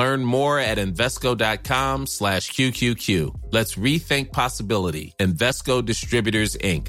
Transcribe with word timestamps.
Learn 0.00 0.24
more 0.24 0.58
at 0.58 0.78
Invesco.com 0.78 2.06
slash 2.06 2.50
QQQ. 2.50 3.08
Let's 3.52 3.76
rethink 3.76 4.32
possibility. 4.32 5.14
Invesco 5.20 5.84
Distributors, 5.84 6.56
Inc. 6.56 6.88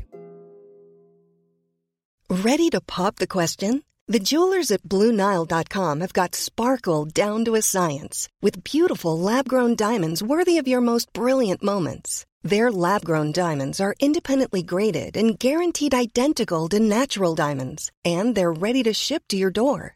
Ready 2.29 2.69
to 2.69 2.81
pop 2.81 3.17
the 3.17 3.27
question? 3.27 3.83
The 4.07 4.19
jewelers 4.19 4.71
at 4.71 4.81
BlueNile.com 4.83 6.01
have 6.01 6.13
got 6.13 6.33
sparkle 6.33 7.05
down 7.05 7.45
to 7.45 7.53
a 7.55 7.61
science 7.61 8.27
with 8.41 8.63
beautiful 8.63 9.19
lab-grown 9.19 9.75
diamonds 9.75 10.23
worthy 10.23 10.57
of 10.57 10.67
your 10.67 10.81
most 10.81 11.13
brilliant 11.13 11.61
moments. 11.61 12.25
Their 12.41 12.71
lab-grown 12.71 13.33
diamonds 13.33 13.79
are 13.79 13.95
independently 13.99 14.63
graded 14.63 15.15
and 15.15 15.37
guaranteed 15.37 15.93
identical 15.93 16.69
to 16.69 16.79
natural 16.79 17.35
diamonds, 17.35 17.91
and 18.03 18.33
they're 18.33 18.61
ready 18.67 18.81
to 18.83 18.93
ship 18.93 19.23
to 19.29 19.37
your 19.37 19.51
door. 19.51 19.95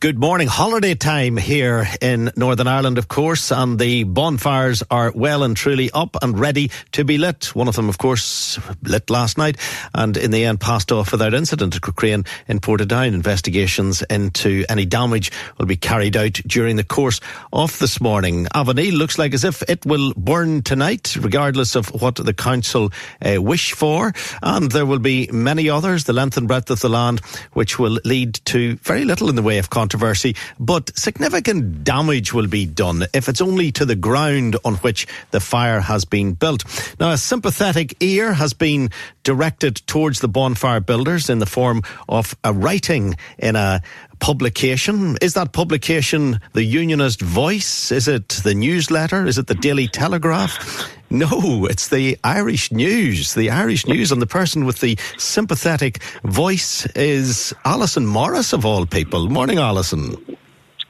Good 0.00 0.18
morning. 0.18 0.48
Holiday 0.48 0.94
time 0.94 1.36
here 1.36 1.86
in 2.00 2.30
Northern 2.36 2.66
Ireland, 2.66 2.96
of 2.96 3.08
course, 3.08 3.52
and 3.52 3.78
the 3.78 4.04
bonfires 4.04 4.82
are 4.90 5.12
well 5.14 5.42
and 5.42 5.54
truly 5.54 5.90
up 5.90 6.16
and 6.22 6.40
ready 6.40 6.70
to 6.92 7.04
be 7.04 7.18
lit. 7.18 7.54
One 7.54 7.68
of 7.68 7.76
them, 7.76 7.90
of 7.90 7.98
course, 7.98 8.58
lit 8.82 9.10
last 9.10 9.36
night 9.36 9.58
and 9.92 10.16
in 10.16 10.30
the 10.30 10.46
end 10.46 10.60
passed 10.60 10.90
off 10.90 11.12
without 11.12 11.34
incident 11.34 11.76
at 11.76 11.82
Corcrain 11.82 12.24
in 12.48 12.60
Portadown. 12.60 13.12
Investigations 13.12 14.00
into 14.08 14.64
any 14.70 14.86
damage 14.86 15.30
will 15.58 15.66
be 15.66 15.76
carried 15.76 16.16
out 16.16 16.40
during 16.46 16.76
the 16.76 16.84
course 16.84 17.20
of 17.52 17.78
this 17.78 18.00
morning. 18.00 18.46
Avoneil 18.54 18.96
looks 18.96 19.18
like 19.18 19.34
as 19.34 19.44
if 19.44 19.62
it 19.68 19.84
will 19.84 20.14
burn 20.16 20.62
tonight, 20.62 21.14
regardless 21.16 21.74
of 21.74 21.88
what 22.00 22.14
the 22.14 22.32
council 22.32 22.90
uh, 23.20 23.40
wish 23.40 23.72
for. 23.72 24.14
And 24.42 24.72
there 24.72 24.86
will 24.86 24.98
be 24.98 25.28
many 25.30 25.68
others, 25.68 26.04
the 26.04 26.14
length 26.14 26.38
and 26.38 26.48
breadth 26.48 26.70
of 26.70 26.80
the 26.80 26.88
land, 26.88 27.20
which 27.52 27.78
will 27.78 27.98
lead 28.06 28.40
to 28.46 28.76
very 28.76 29.04
little 29.04 29.28
in 29.28 29.36
the 29.36 29.42
way 29.42 29.58
of 29.58 29.68
controversy, 29.74 30.36
but 30.60 30.96
significant 30.96 31.82
damage 31.82 32.32
will 32.32 32.46
be 32.46 32.64
done 32.64 33.04
if 33.12 33.28
it's 33.28 33.40
only 33.40 33.72
to 33.72 33.84
the 33.84 33.96
ground 33.96 34.56
on 34.64 34.76
which 34.76 35.08
the 35.32 35.40
fire 35.40 35.80
has 35.80 36.04
been 36.04 36.32
built. 36.34 36.62
Now, 37.00 37.10
a 37.10 37.18
sympathetic 37.18 37.96
ear 38.00 38.32
has 38.32 38.52
been 38.54 38.90
directed 39.24 39.82
towards 39.86 40.20
the 40.20 40.28
bonfire 40.28 40.80
builders 40.80 41.28
in 41.28 41.40
the 41.40 41.46
form 41.46 41.82
of 42.08 42.36
a 42.44 42.52
writing 42.52 43.16
in 43.36 43.56
a 43.56 43.82
publication. 44.20 45.16
Is 45.20 45.34
that 45.34 45.52
publication 45.52 46.38
the 46.52 46.62
Unionist 46.62 47.20
Voice? 47.20 47.90
Is 47.90 48.06
it 48.06 48.28
the 48.44 48.54
News 48.54 48.90
Letter? 48.92 49.26
Is 49.26 49.38
it 49.38 49.48
the 49.48 49.56
Daily 49.56 49.88
Telegraph? 49.88 50.88
No, 51.14 51.66
it's 51.66 51.90
the 51.90 52.18
Irish 52.24 52.72
News. 52.72 53.34
The 53.34 53.48
Irish 53.48 53.86
News, 53.86 54.10
and 54.10 54.20
the 54.20 54.26
person 54.26 54.64
with 54.64 54.80
the 54.80 54.98
sympathetic 55.16 56.02
voice 56.24 56.86
is 56.96 57.54
Alison 57.64 58.04
Morris, 58.04 58.52
of 58.52 58.66
all 58.66 58.84
people. 58.84 59.28
Morning, 59.28 59.58
Alison. 59.58 60.16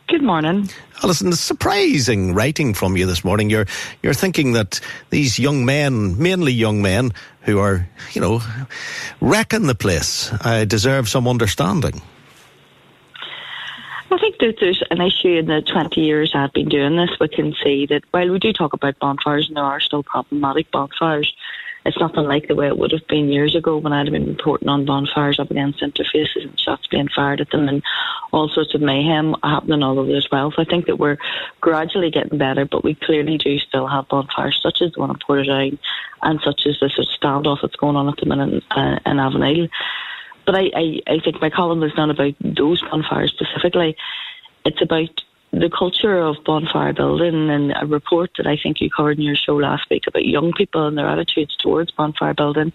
Good 0.09 0.23
morning. 0.23 0.71
Alison, 1.03 1.31
surprising 1.35 2.33
writing 2.33 2.73
from 2.73 2.97
you 2.97 3.05
this 3.05 3.23
morning. 3.23 3.51
You're 3.51 3.67
you're 4.03 4.15
thinking 4.15 4.53
that 4.53 4.81
these 5.11 5.39
young 5.39 5.67
men, 5.67 6.17
mainly 6.17 6.53
young 6.53 6.81
men, 6.81 7.13
who 7.43 7.59
are, 7.59 7.87
you 8.15 8.23
know, 8.23 8.41
wrecking 9.21 9.67
the 9.67 9.75
place, 9.75 10.33
uh, 10.41 10.65
deserve 10.65 11.07
some 11.07 11.29
understanding. 11.29 12.01
I 14.15 14.19
think 14.19 14.39
that 14.39 14.55
there's 14.61 14.81
an 14.93 15.01
issue 15.01 15.39
in 15.39 15.47
the 15.47 15.61
20 15.61 16.01
years 16.01 16.31
I've 16.37 16.53
been 16.53 16.69
doing 16.69 16.95
this. 16.95 17.11
We 17.19 17.27
can 17.27 17.53
see 17.65 17.87
that 17.87 18.05
while 18.13 18.31
we 18.31 18.39
do 18.39 18.53
talk 18.53 18.73
about 18.73 18.97
bonfires 19.01 19.49
and 19.49 19.57
there 19.57 19.65
are 19.65 19.81
still 19.81 20.05
problematic 20.05 20.71
bonfires, 20.71 21.35
it's 21.85 21.99
nothing 21.99 22.23
like 22.23 22.47
the 22.47 22.55
way 22.55 22.69
it 22.69 22.79
would 22.79 22.93
have 22.93 23.09
been 23.09 23.29
years 23.29 23.57
ago 23.57 23.77
when 23.77 23.93
I'd 23.93 24.13
been 24.13 24.29
reporting 24.29 24.69
on 24.69 24.85
bonfires 24.85 25.41
up 25.41 25.51
against 25.51 25.81
interfaces 25.81 26.45
and 26.45 26.61
shots 26.61 26.87
being 26.87 27.09
fired 27.09 27.41
at 27.41 27.51
them 27.51 27.69
and 27.69 27.83
all 28.31 28.49
sorts 28.49 28.73
of 28.77 28.83
mayhem 28.83 29.35
happening 29.43 29.83
all 29.83 29.99
over 29.99 30.15
as 30.15 30.29
well. 30.31 30.53
So 30.53 30.63
I 30.63 30.65
think 30.65 30.87
that 30.87 31.01
we're 31.01 31.19
gradually 31.61 32.13
getting 32.13 32.39
better, 32.39 32.67
but 32.67 32.85
we 32.85 32.95
clearly 32.95 33.37
do 33.37 33.59
still 33.59 33.89
have 33.89 34.07
bonfires 34.07 34.61
such 34.63 34.81
as 34.81 34.93
the 34.93 35.01
one 35.01 35.11
in 35.11 35.17
Portadown 35.17 35.77
and 36.23 36.41
such 36.45 36.67
as 36.67 36.79
this 36.81 36.93
standoff 37.21 37.63
that's 37.63 37.75
going 37.75 37.97
on 37.97 38.09
at 38.09 38.17
the 38.19 38.27
minute 38.27 38.63
in, 38.77 38.79
uh, 38.79 39.01
Avoneil. 39.05 39.69
But 40.47 40.57
I, 40.57 40.71
I, 40.75 41.01
I 41.07 41.21
think 41.21 41.41
my 41.41 41.51
column 41.51 41.83
is 41.83 41.93
not 41.97 42.11
about 42.11 42.35
those 42.41 42.83
bonfires 42.83 43.33
specifically. 43.33 43.97
It's 44.65 44.83
about 44.83 45.23
the 45.53 45.71
culture 45.71 46.19
of 46.19 46.37
bonfire 46.45 46.93
building 46.93 47.49
and 47.51 47.73
a 47.81 47.87
report 47.87 48.31
that 48.37 48.47
I 48.47 48.57
think 48.61 48.81
you 48.81 48.91
covered 48.91 49.19
in 49.19 49.25
your 49.25 49.37
show 49.37 49.57
last 49.57 49.89
week 49.89 50.07
about 50.07 50.25
young 50.27 50.53
people 50.53 50.87
and 50.87 50.99
their 50.99 51.09
attitudes 51.09 51.57
towards 51.57 51.93
bonfire 51.93 52.35
building. 52.35 52.73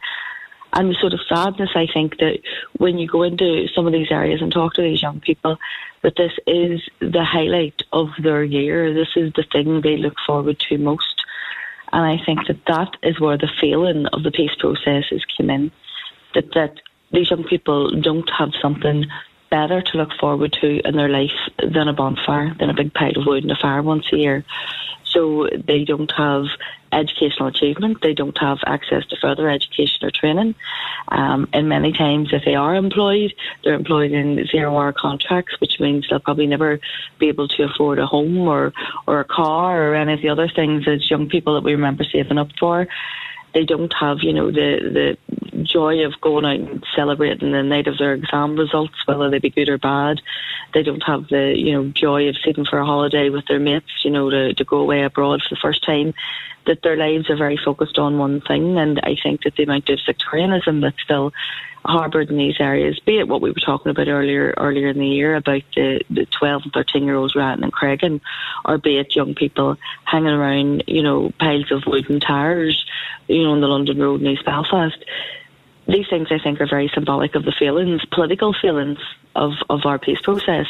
And 0.71 0.89
the 0.89 0.95
sort 0.95 1.13
of 1.13 1.19
sadness, 1.27 1.71
I 1.75 1.87
think, 1.91 2.19
that 2.19 2.39
when 2.77 2.99
you 2.99 3.07
go 3.07 3.23
into 3.23 3.67
some 3.75 3.87
of 3.87 3.93
these 3.93 4.11
areas 4.11 4.41
and 4.41 4.51
talk 4.51 4.75
to 4.75 4.81
these 4.81 5.01
young 5.01 5.19
people, 5.19 5.57
that 6.03 6.15
this 6.15 6.31
is 6.45 6.81
the 6.99 7.25
highlight 7.25 7.81
of 7.91 8.09
their 8.21 8.43
year. 8.43 8.93
This 8.93 9.09
is 9.15 9.33
the 9.33 9.45
thing 9.51 9.81
they 9.81 9.97
look 9.97 10.15
forward 10.25 10.59
to 10.69 10.77
most. 10.77 11.23
And 11.91 12.05
I 12.05 12.23
think 12.23 12.47
that 12.47 12.65
that 12.67 12.95
is 13.01 13.19
where 13.19 13.37
the 13.37 13.49
failing 13.59 14.05
of 14.13 14.23
the 14.23 14.31
peace 14.31 14.55
process 14.59 15.05
has 15.09 15.25
come 15.35 15.49
in. 15.49 15.71
That, 16.35 16.53
that 16.53 16.79
these 17.11 17.29
young 17.29 17.43
people 17.43 17.91
don't 17.99 18.29
have 18.37 18.51
something 18.61 19.05
better 19.49 19.81
to 19.81 19.97
look 19.97 20.13
forward 20.19 20.53
to 20.61 20.79
in 20.87 20.95
their 20.95 21.09
life 21.09 21.31
than 21.57 21.87
a 21.87 21.93
bonfire, 21.93 22.55
than 22.59 22.69
a 22.69 22.73
big 22.73 22.93
pile 22.93 23.17
of 23.17 23.25
wood 23.25 23.43
and 23.43 23.51
a 23.51 23.55
fire 23.55 23.81
once 23.81 24.05
a 24.13 24.17
year. 24.17 24.45
So 25.05 25.49
they 25.67 25.85
don't 25.85 26.11
have 26.11 26.45
educational 26.91 27.47
achievement, 27.47 28.01
they 28.01 28.13
don't 28.13 28.37
have 28.39 28.59
access 28.65 29.05
to 29.07 29.17
further 29.17 29.49
education 29.49 30.05
or 30.05 30.11
training. 30.11 30.55
Um, 31.07 31.47
and 31.51 31.67
many 31.67 31.91
times, 31.93 32.29
if 32.31 32.45
they 32.45 32.55
are 32.55 32.75
employed, 32.75 33.33
they're 33.63 33.73
employed 33.73 34.11
in 34.11 34.45
zero 34.47 34.75
hour 34.75 34.93
contracts, 34.93 35.59
which 35.59 35.79
means 35.79 36.07
they'll 36.09 36.19
probably 36.19 36.47
never 36.47 36.79
be 37.17 37.27
able 37.27 37.47
to 37.47 37.63
afford 37.63 37.99
a 37.99 38.05
home 38.05 38.47
or, 38.47 38.71
or 39.07 39.19
a 39.19 39.25
car 39.25 39.89
or 39.89 39.95
any 39.95 40.13
of 40.13 40.21
the 40.21 40.29
other 40.29 40.47
things 40.47 40.87
as 40.87 41.09
young 41.09 41.27
people 41.27 41.55
that 41.55 41.63
we 41.63 41.73
remember 41.73 42.03
saving 42.03 42.37
up 42.37 42.49
for 42.59 42.87
they 43.53 43.65
don't 43.65 43.93
have, 43.99 44.17
you 44.21 44.33
know, 44.33 44.51
the 44.51 45.17
the 45.51 45.58
joy 45.71 46.05
of 46.05 46.19
going 46.21 46.45
out 46.45 46.69
and 46.71 46.85
celebrating 46.95 47.51
the 47.51 47.63
night 47.63 47.87
of 47.87 47.97
their 47.97 48.13
exam 48.13 48.55
results, 48.55 48.95
whether 49.05 49.29
they 49.29 49.39
be 49.39 49.49
good 49.49 49.69
or 49.69 49.77
bad. 49.77 50.21
They 50.73 50.83
don't 50.83 51.03
have 51.03 51.27
the, 51.29 51.53
you 51.55 51.73
know, 51.73 51.85
joy 51.89 52.29
of 52.29 52.37
sitting 52.43 52.65
for 52.65 52.79
a 52.79 52.85
holiday 52.85 53.29
with 53.29 53.45
their 53.47 53.59
mates, 53.59 54.03
you 54.03 54.11
know, 54.11 54.29
to, 54.29 54.53
to 54.53 54.63
go 54.63 54.77
away 54.77 55.03
abroad 55.03 55.41
for 55.41 55.55
the 55.55 55.61
first 55.61 55.83
time. 55.85 56.13
That 56.65 56.83
their 56.83 56.97
lives 56.97 57.29
are 57.29 57.37
very 57.37 57.57
focused 57.57 57.97
on 57.97 58.19
one 58.19 58.41
thing, 58.41 58.77
and 58.77 58.99
I 58.99 59.15
think 59.21 59.43
that 59.43 59.55
the 59.55 59.63
amount 59.63 59.89
of 59.89 59.99
sectarianism 60.01 60.81
that's 60.81 61.01
still 61.01 61.33
harboured 61.85 62.29
in 62.29 62.37
these 62.37 62.59
areas, 62.59 62.99
be 62.99 63.19
it 63.19 63.27
what 63.27 63.41
we 63.41 63.49
were 63.49 63.65
talking 63.65 63.89
about 63.89 64.07
earlier 64.07 64.53
earlier 64.57 64.89
in 64.89 64.99
the 64.99 65.07
year 65.07 65.35
about 65.35 65.63
the, 65.75 66.01
the 66.09 66.25
12 66.25 66.63
and 66.65 66.73
13 66.73 67.03
year 67.03 67.15
olds 67.15 67.35
ratting 67.35 67.63
in 67.63 67.71
Creggan, 67.71 68.21
or 68.65 68.77
be 68.77 68.97
it 68.97 69.15
young 69.15 69.33
people 69.33 69.77
hanging 70.03 70.27
around, 70.27 70.83
you 70.87 71.01
know, 71.01 71.31
piles 71.39 71.71
of 71.71 71.83
wooden 71.87 72.19
tires, 72.19 72.85
you 73.27 73.43
know, 73.43 73.51
on 73.51 73.61
the 73.61 73.67
London 73.67 73.99
Road 73.99 74.21
in 74.21 74.27
East 74.27 74.45
Belfast. 74.45 75.03
These 75.89 76.07
things, 76.07 76.27
I 76.31 76.37
think, 76.37 76.61
are 76.61 76.67
very 76.67 76.91
symbolic 76.93 77.35
of 77.35 77.45
the 77.45 77.51
feelings, 77.51 78.05
political 78.11 78.53
feelings 78.53 78.99
of, 79.35 79.53
of 79.69 79.85
our 79.85 79.97
peace 79.97 80.21
process. 80.21 80.67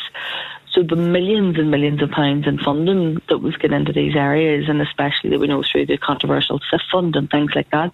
So 0.71 0.83
the 0.83 0.95
millions 0.95 1.57
and 1.57 1.69
millions 1.69 2.01
of 2.01 2.11
pounds 2.11 2.47
in 2.47 2.57
funding 2.57 3.21
that 3.27 3.39
we've 3.39 3.57
got 3.59 3.73
into 3.73 3.91
these 3.91 4.15
areas, 4.15 4.69
and 4.69 4.81
especially 4.81 5.31
that 5.31 5.39
we 5.39 5.47
know 5.47 5.63
through 5.63 5.87
the 5.87 5.97
controversial 5.97 6.61
SIF 6.71 6.81
fund 6.91 7.15
and 7.15 7.29
things 7.29 7.51
like 7.53 7.69
that, 7.71 7.91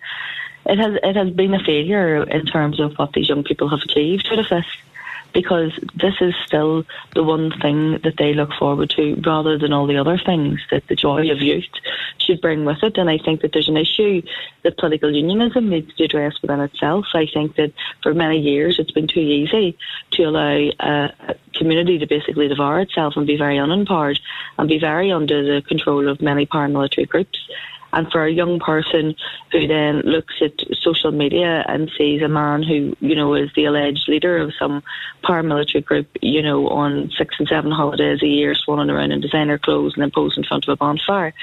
it 0.68 0.78
has 0.78 0.98
it 1.02 1.16
has 1.16 1.30
been 1.32 1.54
a 1.54 1.64
failure 1.64 2.24
in 2.24 2.46
terms 2.46 2.80
of 2.80 2.96
what 2.96 3.14
these 3.14 3.30
young 3.30 3.44
people 3.44 3.70
have 3.70 3.82
achieved 3.82 4.28
this 4.30 4.66
because 5.36 5.78
this 5.96 6.14
is 6.22 6.34
still 6.46 6.86
the 7.14 7.22
one 7.22 7.52
thing 7.60 8.00
that 8.06 8.16
they 8.18 8.34
look 8.34 8.52
forward 8.58 8.90
to 8.90 9.22
rather 9.26 9.58
than 9.58 9.74
all 9.74 9.86
the 9.86 9.98
other 9.98 10.18
things 10.18 10.62
that 10.72 10.88
the 10.88 10.96
joy 10.96 11.30
of 11.30 11.42
youth 11.42 11.66
should 12.20 12.40
bring 12.40 12.64
with 12.64 12.82
it. 12.82 12.98
And 12.98 13.10
I 13.10 13.18
think 13.18 13.42
that 13.42 13.52
there's 13.52 13.68
an 13.68 13.76
issue 13.76 14.22
that 14.64 14.78
political 14.78 15.14
unionism 15.14 15.70
needs 15.70 15.94
to 15.96 16.06
address 16.06 16.42
within 16.42 16.62
itself. 16.62 17.08
I 17.14 17.28
think 17.32 17.58
that 17.58 17.74
for 18.02 18.14
many 18.14 18.40
years 18.40 18.80
it's 18.80 18.92
been 18.92 19.08
too 19.08 19.20
easy 19.20 19.78
to 20.12 20.24
allow 20.24 20.70
a 20.80 21.36
community 21.54 22.00
to 22.00 22.08
basically 22.08 22.48
devour 22.48 22.80
itself 22.80 23.18
and 23.18 23.28
be 23.28 23.38
very 23.38 23.58
unempowered 23.58 24.20
and 24.58 24.70
be 24.70 24.80
very 24.80 25.12
under 25.12 25.44
the 25.44 25.62
control 25.68 26.08
of 26.08 26.22
many 26.22 26.46
paramilitary 26.46 27.10
groups 27.10 27.38
And 27.96 28.12
for 28.12 28.26
a 28.26 28.32
young 28.32 28.60
person 28.60 29.16
who 29.54 29.68
then 29.68 30.02
looks 30.02 30.36
at 30.42 30.52
social 30.82 31.12
media 31.12 31.64
and 31.68 31.90
sees 31.98 32.22
a 32.22 32.28
man 32.28 32.62
who, 32.62 32.96
you 33.00 33.16
know, 33.16 33.34
is 33.34 33.50
the 33.56 33.66
alleged 33.66 34.10
leader 34.10 34.38
of 34.38 34.54
some 34.60 34.84
paramilitary 35.24 35.84
group, 35.84 36.08
you 36.22 36.42
know, 36.42 36.68
on 36.68 37.10
six 37.18 37.36
and 37.40 37.48
seven 37.48 37.72
holidays 37.72 38.22
a 38.22 38.28
year, 38.28 38.54
swanning 38.54 38.92
around 38.92 39.14
in 39.14 39.22
designer 39.22 39.58
clothes 39.58 39.94
and 39.96 40.04
then 40.04 40.12
posing 40.12 40.44
in 40.44 40.48
front 40.48 40.68
of 40.68 40.74
a 40.74 40.76
bonfire, 40.76 41.34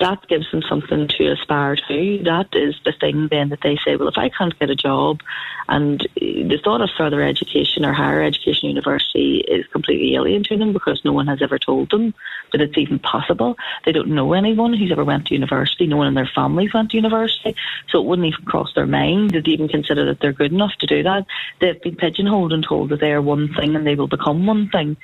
that 0.00 0.26
gives 0.28 0.50
them 0.50 0.62
something 0.62 1.08
to 1.08 1.32
aspire 1.32 1.76
to. 1.76 2.22
That 2.24 2.48
is 2.52 2.76
the 2.84 2.92
thing 2.92 3.28
then 3.28 3.48
that 3.48 3.60
they 3.62 3.76
say, 3.84 3.96
well, 3.96 4.08
if 4.08 4.16
I 4.16 4.28
can't 4.28 4.58
get 4.58 4.70
a 4.70 4.76
job 4.76 5.20
and 5.68 6.02
eh, 6.20 6.46
the 6.46 6.60
thought 6.62 6.80
of 6.80 6.90
further 6.96 7.20
education 7.20 7.84
or 7.84 7.92
higher 7.92 8.22
education 8.22 8.68
university 8.68 9.38
is 9.48 9.66
completely 9.66 10.14
alien 10.14 10.44
to 10.44 10.56
them 10.56 10.72
because 10.72 11.04
no 11.04 11.12
one 11.12 11.26
has 11.26 11.42
ever 11.42 11.58
told 11.58 11.90
them 11.90 12.14
that 12.52 12.60
it's 12.60 12.78
even 12.78 12.98
possible. 12.98 13.56
They 13.84 13.92
don't 13.92 14.14
know 14.14 14.32
anyone 14.32 14.72
who's 14.72 14.92
ever 14.92 15.04
went 15.04 15.26
to 15.26 15.34
university. 15.34 15.86
No 15.86 15.96
one 15.96 16.06
in 16.06 16.14
their 16.14 16.30
families 16.32 16.72
went 16.72 16.90
to 16.90 16.96
university. 16.96 17.56
So 17.88 18.00
it 18.00 18.06
wouldn't 18.06 18.26
even 18.26 18.44
cross 18.44 18.72
their 18.74 18.86
mind 18.86 19.32
that 19.32 19.44
they 19.44 19.52
even 19.52 19.68
consider 19.68 20.04
that 20.06 20.20
they're 20.20 20.32
good 20.32 20.52
enough 20.52 20.72
to 20.78 20.86
do 20.86 21.02
that. 21.02 21.26
They've 21.60 21.80
been 21.80 21.96
pigeonholed 21.96 22.52
and 22.52 22.64
told 22.64 22.90
that 22.90 23.00
they 23.00 23.12
are 23.12 23.22
one 23.22 23.52
thing 23.54 23.74
and 23.74 23.86
they 23.86 23.96
will 23.96 24.08
become 24.08 24.46
one 24.46 24.68
thing 24.68 24.96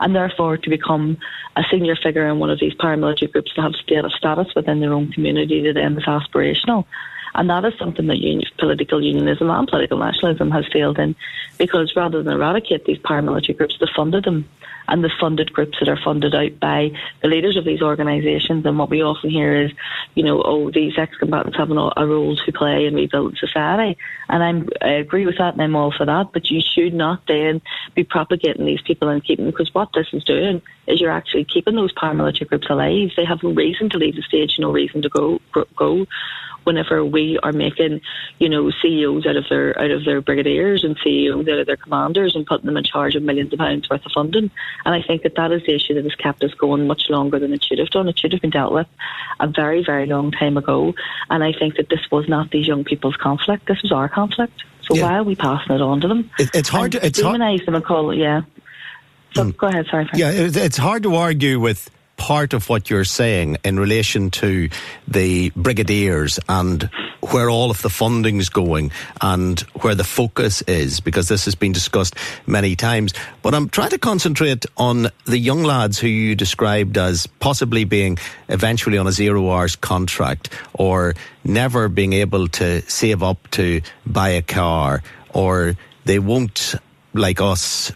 and 0.00 0.14
therefore 0.14 0.56
to 0.56 0.70
become 0.70 1.18
a 1.56 1.62
senior 1.70 1.96
figure 1.96 2.28
in 2.28 2.38
one 2.38 2.50
of 2.50 2.60
these 2.60 2.74
paramilitary 2.74 3.30
groups 3.30 3.52
to 3.54 3.62
have 3.62 3.72
status 3.74 4.46
within 4.54 4.80
their 4.80 4.92
own 4.92 5.12
community 5.12 5.62
to 5.62 5.72
them 5.72 5.98
is 5.98 6.04
aspirational. 6.04 6.84
And 7.34 7.50
that 7.50 7.64
is 7.64 7.74
something 7.78 8.06
that 8.06 8.18
union, 8.18 8.48
political 8.58 9.02
unionism 9.02 9.50
and 9.50 9.68
political 9.68 9.98
nationalism 9.98 10.50
has 10.50 10.64
failed 10.72 10.98
in 10.98 11.16
because 11.58 11.92
rather 11.96 12.22
than 12.22 12.34
eradicate 12.34 12.84
these 12.84 12.98
paramilitary 12.98 13.56
groups, 13.56 13.76
they 13.80 13.86
funded 13.94 14.24
them 14.24 14.48
and 14.86 15.02
the 15.02 15.10
funded 15.18 15.52
groups 15.52 15.78
that 15.80 15.88
are 15.88 15.96
funded 15.96 16.34
out 16.34 16.60
by 16.60 16.90
the 17.22 17.28
leaders 17.28 17.56
of 17.56 17.64
these 17.64 17.80
organisations. 17.80 18.66
And 18.66 18.78
what 18.78 18.90
we 18.90 19.02
often 19.02 19.30
hear 19.30 19.62
is, 19.62 19.72
you 20.14 20.22
know, 20.22 20.42
oh, 20.42 20.70
these 20.70 20.98
ex-combatants 20.98 21.56
have 21.56 21.70
a 21.70 22.06
role 22.06 22.36
to 22.36 22.52
play 22.52 22.86
in 22.86 22.94
rebuilding 22.94 23.36
society. 23.36 23.96
And 24.28 24.42
I'm, 24.42 24.68
I 24.82 24.90
agree 24.90 25.24
with 25.24 25.38
that 25.38 25.54
and 25.54 25.62
I'm 25.62 25.74
all 25.74 25.90
for 25.90 26.04
that. 26.04 26.32
But 26.32 26.50
you 26.50 26.60
should 26.60 26.92
not 26.92 27.26
then 27.26 27.62
be 27.94 28.04
propagating 28.04 28.66
these 28.66 28.82
people 28.82 29.08
and 29.08 29.24
keeping, 29.24 29.46
because 29.46 29.72
what 29.72 29.88
this 29.94 30.08
is 30.12 30.22
doing 30.24 30.60
is 30.86 31.00
you're 31.00 31.10
actually 31.10 31.44
keeping 31.44 31.76
those 31.76 31.94
paramilitary 31.94 32.48
groups 32.48 32.68
alive. 32.68 33.10
They 33.16 33.24
have 33.24 33.42
no 33.42 33.52
reason 33.52 33.88
to 33.90 33.98
leave 33.98 34.16
the 34.16 34.22
stage, 34.22 34.56
no 34.58 34.70
reason 34.70 35.00
to 35.02 35.08
go, 35.08 35.40
go 35.76 36.06
whenever 36.64 37.04
we 37.04 37.38
are 37.42 37.52
making, 37.52 38.00
you 38.38 38.48
know, 38.48 38.70
CEOs 38.82 39.26
out 39.26 39.36
of 39.36 39.44
their 39.48 39.78
out 39.78 39.90
of 39.90 40.04
their 40.04 40.20
brigadiers 40.20 40.84
and 40.84 40.98
CEOs 41.02 41.48
out 41.48 41.58
of 41.58 41.66
their 41.66 41.76
commanders 41.76 42.34
and 42.34 42.46
putting 42.46 42.66
them 42.66 42.76
in 42.76 42.84
charge 42.84 43.14
of 43.14 43.22
millions 43.22 43.52
of 43.52 43.58
pounds 43.58 43.88
worth 43.88 44.04
of 44.04 44.12
funding. 44.12 44.50
And 44.84 44.94
I 44.94 45.02
think 45.02 45.22
that 45.22 45.36
that 45.36 45.52
is 45.52 45.62
the 45.66 45.74
issue 45.74 45.94
that 45.94 46.04
has 46.04 46.14
kept 46.14 46.42
us 46.42 46.54
going 46.54 46.86
much 46.86 47.08
longer 47.08 47.38
than 47.38 47.52
it 47.52 47.64
should 47.64 47.78
have 47.78 47.90
done. 47.90 48.08
It 48.08 48.18
should 48.18 48.32
have 48.32 48.40
been 48.40 48.50
dealt 48.50 48.72
with 48.72 48.88
a 49.40 49.46
very, 49.46 49.84
very 49.84 50.06
long 50.06 50.32
time 50.32 50.56
ago. 50.56 50.94
And 51.30 51.44
I 51.44 51.52
think 51.52 51.76
that 51.76 51.88
this 51.88 52.10
was 52.10 52.28
not 52.28 52.50
these 52.50 52.66
young 52.66 52.84
people's 52.84 53.16
conflict. 53.16 53.66
This 53.66 53.82
was 53.82 53.92
our 53.92 54.08
conflict. 54.08 54.64
So 54.82 54.94
yeah. 54.94 55.02
why 55.02 55.18
are 55.18 55.24
we 55.24 55.34
passing 55.34 55.74
it 55.74 55.80
on 55.80 56.00
to 56.02 56.08
them? 56.08 56.30
It, 56.38 56.50
it's 56.54 56.68
hard 56.68 56.92
to 56.92 57.04
it's 57.04 57.20
demonize 57.20 57.58
hard. 57.58 57.66
them 57.66 57.74
and 57.76 57.84
call 57.84 58.14
yeah. 58.14 58.42
So 59.34 59.44
mm. 59.44 59.56
go 59.56 59.66
ahead, 59.66 59.86
sorry. 59.90 60.04
Frank. 60.06 60.18
Yeah, 60.18 60.30
it's 60.32 60.76
hard 60.76 61.02
to 61.04 61.14
argue 61.14 61.58
with 61.58 61.90
part 62.16 62.54
of 62.54 62.68
what 62.68 62.90
you're 62.90 63.04
saying 63.04 63.56
in 63.64 63.78
relation 63.78 64.30
to 64.30 64.68
the 65.08 65.50
brigadiers 65.50 66.38
and 66.48 66.88
where 67.30 67.48
all 67.48 67.70
of 67.70 67.80
the 67.82 67.90
funding's 67.90 68.48
going 68.48 68.90
and 69.20 69.60
where 69.80 69.94
the 69.94 70.04
focus 70.04 70.62
is, 70.62 71.00
because 71.00 71.28
this 71.28 71.46
has 71.46 71.54
been 71.54 71.72
discussed 71.72 72.14
many 72.46 72.76
times. 72.76 73.14
But 73.42 73.54
I'm 73.54 73.68
trying 73.68 73.90
to 73.90 73.98
concentrate 73.98 74.66
on 74.76 75.08
the 75.24 75.38
young 75.38 75.62
lads 75.62 75.98
who 75.98 76.08
you 76.08 76.34
described 76.34 76.98
as 76.98 77.26
possibly 77.26 77.84
being 77.84 78.18
eventually 78.48 78.98
on 78.98 79.06
a 79.06 79.12
zero 79.12 79.50
hours 79.50 79.76
contract 79.76 80.50
or 80.74 81.14
never 81.44 81.88
being 81.88 82.12
able 82.12 82.48
to 82.48 82.82
save 82.82 83.22
up 83.22 83.50
to 83.52 83.80
buy 84.06 84.30
a 84.30 84.42
car 84.42 85.02
or 85.32 85.76
they 86.04 86.18
won't, 86.18 86.74
like 87.14 87.40
us, 87.40 87.92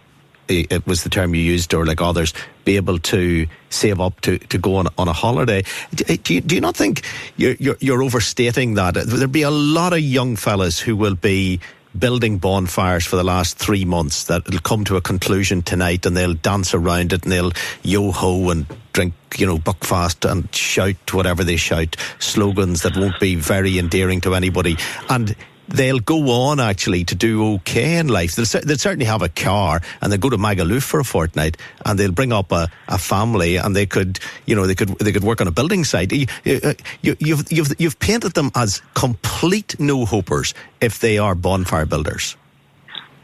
Eh, 0.48 0.64
it 0.70 0.86
was 0.86 1.04
the 1.04 1.10
term 1.10 1.34
you 1.34 1.42
used, 1.42 1.74
or 1.74 1.84
like 1.84 2.00
others, 2.00 2.32
be 2.64 2.76
able 2.76 2.98
to 2.98 3.46
save 3.70 4.00
up 4.00 4.20
to, 4.22 4.38
to 4.38 4.58
go 4.58 4.76
on, 4.76 4.88
on 4.96 5.08
a 5.08 5.12
holiday. 5.12 5.62
Eh, 6.08 6.16
do 6.22 6.34
you, 6.34 6.40
do 6.40 6.54
you 6.54 6.60
not 6.60 6.76
think 6.76 7.02
you're, 7.36 7.54
you're, 7.54 7.76
you're 7.80 8.02
overstating 8.02 8.74
that? 8.74 8.94
There'll 8.94 9.26
be 9.28 9.42
a 9.42 9.50
lot 9.50 9.92
of 9.92 10.00
young 10.00 10.36
fellas 10.36 10.78
who 10.78 10.96
will 10.96 11.14
be 11.14 11.60
building 11.98 12.38
bonfires 12.38 13.06
for 13.06 13.16
the 13.16 13.24
last 13.24 13.56
three 13.56 13.84
months 13.84 14.24
that 14.24 14.48
will 14.48 14.58
come 14.60 14.84
to 14.84 14.96
a 14.96 15.00
conclusion 15.00 15.62
tonight 15.62 16.06
and 16.06 16.16
they'll 16.16 16.34
dance 16.34 16.74
around 16.74 17.12
it 17.12 17.22
and 17.24 17.32
they'll 17.32 17.52
yo 17.82 18.12
ho 18.12 18.50
and 18.50 18.66
drink, 18.92 19.14
you 19.36 19.46
know, 19.46 19.58
buckfast 19.58 20.30
and 20.30 20.52
shout 20.54 21.12
whatever 21.12 21.44
they 21.44 21.56
shout, 21.56 21.96
slogans 22.18 22.82
that 22.82 22.96
won't 22.96 23.18
be 23.20 23.34
very 23.34 23.78
endearing 23.78 24.20
to 24.20 24.34
anybody. 24.34 24.76
And 25.08 25.34
they'll 25.68 26.00
go 26.00 26.30
on 26.30 26.60
actually 26.60 27.04
to 27.04 27.14
do 27.14 27.54
okay 27.54 27.98
in 27.98 28.08
life. 28.08 28.34
They'll, 28.34 28.62
they'll 28.62 28.78
certainly 28.78 29.06
have 29.06 29.22
a 29.22 29.28
car 29.28 29.80
and 30.00 30.10
they'll 30.10 30.18
go 30.18 30.30
to 30.30 30.38
Magaluf 30.38 30.82
for 30.82 31.00
a 31.00 31.04
fortnight 31.04 31.56
and 31.84 31.98
they'll 31.98 32.12
bring 32.12 32.32
up 32.32 32.52
a, 32.52 32.68
a 32.88 32.98
family 32.98 33.56
and 33.56 33.76
they 33.76 33.86
could, 33.86 34.18
you 34.46 34.56
know, 34.56 34.66
they 34.66 34.74
could 34.74 34.88
they 34.98 35.12
could 35.12 35.24
work 35.24 35.40
on 35.40 35.46
a 35.46 35.52
building 35.52 35.84
site. 35.84 36.12
You, 36.12 36.26
you, 36.44 36.60
uh, 36.64 36.74
you've, 37.02 37.50
you've, 37.52 37.72
you've 37.78 37.98
painted 37.98 38.34
them 38.34 38.50
as 38.54 38.82
complete 38.94 39.78
no 39.78 40.04
hopers 40.04 40.54
if 40.80 40.98
they 40.98 41.18
are 41.18 41.34
bonfire 41.34 41.86
builders. 41.86 42.36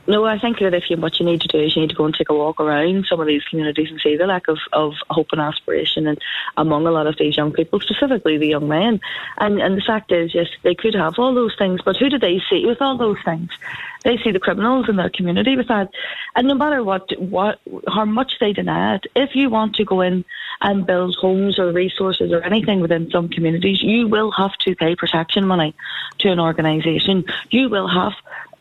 No, 0.07 0.27
I 0.27 0.39
think 0.39 0.59
that 0.59 0.75
if 0.75 0.91
you 0.91 0.99
what 0.99 1.19
you 1.19 1.25
need 1.25 1.41
to 1.41 1.49
do 1.49 1.59
is 1.59 1.75
you 1.75 1.83
need 1.83 1.91
to 1.91 1.97
go 1.97 2.05
and 2.05 2.15
take 2.15 2.29
a 2.29 2.35
walk 2.35 2.61
around 2.61 3.07
some 3.07 3.21
of 3.21 3.27
these 3.27 3.43
communities 3.45 3.91
and 3.91 4.01
see 4.01 4.17
the 4.17 4.27
lack 4.27 4.49
of, 4.49 4.59
of 4.73 4.93
hope 5.09 5.29
and 5.33 5.41
aspiration 5.41 6.07
and 6.07 6.19
among 6.59 6.87
a 6.87 6.91
lot 6.91 7.07
of 7.07 7.17
these 7.17 7.37
young 7.37 7.53
people, 7.53 7.81
specifically 7.81 8.37
the 8.37 8.49
young 8.49 8.69
men. 8.69 9.01
And 9.39 9.61
and 9.63 9.77
the 9.79 9.83
fact 9.83 10.13
is, 10.13 10.35
yes, 10.35 10.49
they 10.63 10.75
could 10.75 10.95
have 10.95 11.19
all 11.19 11.35
those 11.35 11.57
things, 11.57 11.81
but 11.83 11.97
who 11.97 12.11
do 12.11 12.19
they 12.19 12.43
see 12.51 12.67
with 12.67 12.83
all 12.83 12.99
those 12.99 13.17
things? 13.25 13.51
They 14.05 14.19
see 14.19 14.33
the 14.33 14.41
criminals 14.41 14.91
in 14.91 14.97
their 14.97 15.09
community 15.09 15.57
with 15.57 15.69
that. 15.69 15.91
And 16.37 16.49
no 16.49 16.55
matter 16.55 16.85
what 16.85 17.19
what 17.19 17.59
how 17.89 18.05
much 18.05 18.35
they 18.41 18.53
deny 18.53 18.97
it, 18.97 19.07
if 19.17 19.35
you 19.35 19.49
want 19.49 19.77
to 19.77 19.85
go 19.87 20.03
in 20.03 20.27
and 20.61 20.87
build 20.87 21.17
homes 21.17 21.59
or 21.59 21.73
resources 21.73 22.31
or 22.31 22.43
anything 22.43 22.81
within 22.81 23.11
some 23.11 23.31
communities, 23.31 23.83
you 23.83 24.07
will 24.07 24.31
have 24.33 24.53
to 24.59 24.77
pay 24.77 24.95
protection 24.97 25.47
money 25.47 25.75
to 26.19 26.31
an 26.31 26.41
organisation. 26.41 27.25
You 27.51 27.71
will 27.71 27.89
have 27.89 28.13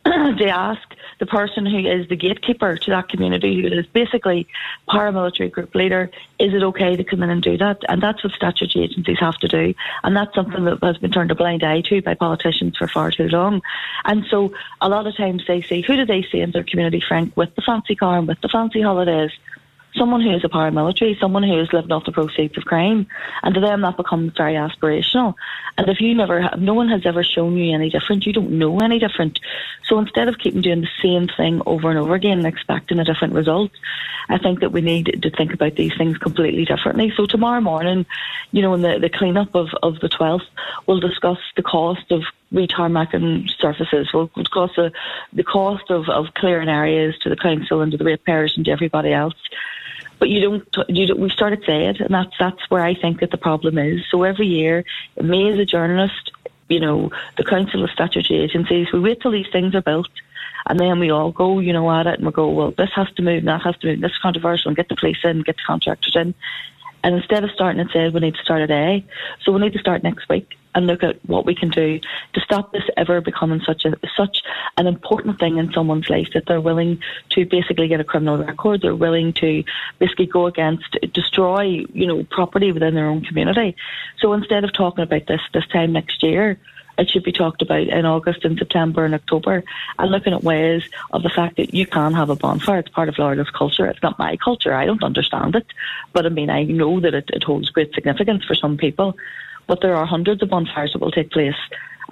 to 0.38 0.50
ask 0.50 0.82
the 1.20 1.26
person 1.26 1.66
who 1.66 1.80
is 1.80 2.08
the 2.10 2.16
gatekeeper 2.16 2.78
to 2.78 2.92
that 2.92 3.08
community, 3.08 3.62
who 3.62 3.68
is 3.68 3.86
basically 3.88 4.48
paramilitary 4.90 5.50
group 5.50 5.74
leader, 5.74 6.10
is 6.40 6.54
it 6.54 6.62
okay 6.62 6.96
to 6.98 7.04
come 7.04 7.24
in 7.24 7.30
and 7.30 7.42
do 7.42 7.58
that? 7.58 7.82
And 7.88 8.02
that's 8.02 8.22
what 8.24 8.34
statutory 8.34 8.84
agencies 8.84 9.20
have 9.20 9.38
to 9.38 9.48
do. 9.48 9.74
And 10.04 10.16
that's 10.16 10.36
something 10.36 10.66
that 10.66 10.84
has 10.84 10.98
been 10.98 11.12
turned 11.12 11.32
a 11.32 11.36
blind 11.36 11.64
eye 11.64 11.82
to 11.82 12.02
by 12.02 12.16
politicians 12.16 12.76
for 12.78 12.88
far 12.88 13.12
too 13.12 13.30
long. 13.30 13.62
And 14.04 14.26
so 14.30 14.54
a 14.82 14.90
lot 14.90 15.08
of 15.08 15.16
times 15.16 15.44
they 15.48 15.62
say, 15.62 15.82
who 15.82 15.96
do 15.96 16.06
they 16.06 16.24
see 16.24 16.42
in 16.42 16.52
their 16.52 16.64
community, 16.64 17.02
Frank, 17.08 17.38
with 17.38 17.56
the 17.56 17.62
fancy 17.62 17.96
car 17.96 18.18
and 18.18 18.28
with 18.28 18.42
the 18.42 18.50
fancy 18.50 18.82
holidays? 18.82 19.32
Someone 19.98 20.22
who 20.22 20.36
is 20.36 20.44
a 20.44 20.50
paramilitary, 20.50 21.20
someone 21.20 21.44
who 21.44 21.60
is 21.60 21.72
living 21.72 21.92
off 21.92 22.06
the 22.06 22.12
proceeds 22.12 22.58
of 22.58 22.66
crime, 22.66 23.08
and 23.42 23.54
to 23.56 23.62
them 23.62 23.82
that 23.82 23.98
becomes 23.98 24.34
very 24.36 24.54
aspirational. 24.54 25.36
And 25.78 25.90
if 25.90 26.02
you 26.02 26.14
never, 26.16 26.42
have, 26.42 26.60
no 26.60 26.74
one 26.74 26.90
has 26.90 27.06
ever 27.06 27.24
shown 27.24 27.56
you 27.58 27.74
any 27.74 27.90
different, 27.90 28.26
you 28.26 28.34
don't 28.34 28.52
know 28.52 28.78
any 28.80 29.00
different. 29.00 29.40
So 29.86 30.00
instead 30.00 30.28
of 30.28 30.38
keeping 30.38 30.62
doing 30.62 30.82
the 30.82 30.88
same 31.02 31.28
thing 31.28 31.62
over 31.66 31.90
and 31.90 32.00
over 32.00 32.14
again 32.16 32.38
and 32.38 32.48
expecting 32.48 33.00
a 33.00 33.04
different 33.04 33.34
result, 33.34 33.72
I 34.30 34.38
think 34.38 34.62
that 34.62 34.72
we 34.72 34.82
need 34.82 35.22
to 35.22 35.30
think 35.30 35.54
about 35.54 35.76
these 35.76 35.96
things 35.98 36.18
completely 36.18 36.66
differently. 36.66 37.12
So 37.16 37.26
tomorrow 37.26 37.62
morning, 37.62 38.06
you 38.52 38.62
know, 38.62 38.74
in 38.74 38.82
the, 38.82 39.00
the 39.00 39.10
cleanup 39.10 39.54
of, 39.56 39.70
of 39.82 40.00
the 40.00 40.10
12th, 40.10 40.48
we'll 40.88 41.00
discuss 41.00 41.40
the 41.56 41.64
cost 41.64 42.12
of 42.12 42.24
retarmacking 42.54 43.50
surfaces. 43.60 44.10
We'll 44.14 44.32
discuss 44.36 44.72
the, 44.76 44.92
the 45.34 45.44
cost 45.44 45.90
of, 45.90 46.08
of 46.08 46.34
clearing 46.36 46.70
areas 46.70 47.18
to 47.20 47.30
the 47.30 47.36
council 47.36 47.82
and 47.82 47.92
to 47.92 47.98
the 47.98 48.06
ratepayers 48.06 48.54
and 48.56 48.66
to 48.66 48.72
everybody 48.72 49.12
else 49.12 49.36
but 50.24 50.30
you 50.30 50.40
don't. 50.40 50.88
You 50.88 51.08
don't, 51.08 51.20
we 51.20 51.30
started 51.30 51.66
saying, 51.66 51.98
and 52.00 52.14
that's 52.14 52.34
that's 52.40 52.70
where 52.70 52.82
I 52.82 52.96
think 52.96 53.20
that 53.20 53.32
the 53.32 53.38
problem 53.38 53.78
is. 53.78 54.06
So 54.10 54.24
every 54.24 54.48
year, 54.48 54.86
me 55.22 55.52
as 55.52 55.60
a 55.60 55.66
journalist, 55.66 56.32
you 56.70 56.80
know, 56.80 57.12
the 57.36 57.44
Council 57.44 57.84
of 57.84 57.90
Statutory 57.90 58.40
Agencies, 58.40 58.88
we 58.94 59.02
wait 59.02 59.20
till 59.20 59.32
these 59.32 59.52
things 59.52 59.76
are 59.76 59.82
built. 59.82 60.08
And 60.66 60.80
then 60.80 60.98
we 61.00 61.10
all 61.10 61.34
go, 61.34 61.60
you 61.60 61.74
know, 61.74 61.92
at 61.92 62.08
it 62.08 62.20
and 62.20 62.26
we 62.26 62.32
go, 62.32 62.48
well, 62.48 62.72
this 62.72 62.92
has 62.96 63.12
to 63.18 63.22
move, 63.22 63.40
and 63.40 63.50
that 63.50 63.64
has 63.64 63.76
to 63.80 63.88
move, 63.88 64.00
this 64.00 64.14
is 64.14 64.18
controversial, 64.20 64.70
and 64.70 64.78
get 64.78 64.88
the 64.88 64.96
police 64.96 65.18
in, 65.26 65.42
get 65.42 65.58
the 65.58 65.64
contractors 65.68 66.16
in. 66.16 66.34
And 67.04 67.16
instead 67.16 67.44
of 67.44 67.52
starting 67.52 67.82
at 67.82 67.92
say 67.92 68.08
we 68.08 68.22
need 68.22 68.36
to 68.36 68.44
start 68.44 68.62
at 68.62 68.72
A. 68.72 69.04
So 69.42 69.52
we 69.52 69.60
need 69.60 69.74
to 69.74 69.80
start 69.80 70.04
next 70.04 70.30
week 70.30 70.58
and 70.76 70.88
look 70.88 71.04
at 71.04 71.18
what 71.28 71.46
we 71.46 71.56
can 71.56 71.70
do 71.70 72.00
to 72.34 72.42
stop 72.42 72.72
this 72.72 72.84
ever 72.98 73.22
becoming 73.22 73.62
such 73.66 73.86
a 73.86 73.94
such 74.16 74.44
an 74.78 74.88
important 74.88 75.40
thing 75.40 75.58
in 75.58 75.72
someone's 75.72 76.10
life 76.10 76.30
that 76.34 76.46
they're 76.48 76.62
willing 76.62 77.02
to 77.30 77.46
basically 77.46 77.88
get 77.88 78.00
a 78.00 78.04
criminal 78.04 78.38
record. 78.38 78.82
They're 78.82 78.96
willing 78.96 79.34
to 79.34 79.64
basically 80.00 80.28
go 80.28 80.48
against, 80.48 80.98
destroy, 81.14 81.86
you 81.94 82.08
know, 82.08 82.24
property 82.24 82.72
within 82.72 82.96
their 82.96 83.08
own 83.08 83.24
community. 83.24 83.76
So 84.20 84.34
instead 84.34 84.64
of 84.64 84.74
talking 84.74 85.04
about 85.04 85.28
this 85.28 85.42
this 85.54 85.68
time 85.68 85.94
next 85.94 86.24
year, 86.24 86.58
it 86.98 87.10
should 87.10 87.24
be 87.24 87.32
talked 87.32 87.62
about 87.62 87.88
in 87.88 88.06
August 88.06 88.46
and 88.46 88.58
September 88.58 89.04
and 89.06 89.16
October 89.16 89.64
and 89.98 90.12
looking 90.12 90.34
at 90.34 90.44
ways 90.44 90.84
of 91.12 91.24
the 91.24 91.30
fact 91.30 91.58
that 91.58 91.74
you 91.74 91.88
can 91.88 92.14
have 92.14 92.30
a 92.30 92.36
bonfire. 92.36 92.80
It's 92.80 92.90
part 92.90 93.10
of 93.10 93.16
Florida's 93.16 93.50
culture. 93.50 93.88
It's 93.88 94.04
not 94.04 94.20
my 94.20 94.38
culture. 94.38 94.74
I 94.74 94.86
don't 94.86 95.04
understand 95.04 95.56
it. 95.56 95.66
But 96.14 96.26
I 96.26 96.30
mean, 96.30 96.50
I 96.50 96.64
know 96.64 97.00
that 97.00 97.14
it, 97.14 97.30
it 97.34 97.44
holds 97.44 97.70
great 97.70 97.94
significance 97.94 98.46
for 98.46 98.56
some 98.56 98.78
people 98.78 99.16
but 99.68 99.82
there 99.82 99.96
are 99.96 100.06
hundreds 100.06 100.42
of 100.42 100.50
bonfires 100.50 100.94
that 100.94 101.00
will 101.00 101.12
take 101.12 101.32
place 101.32 101.56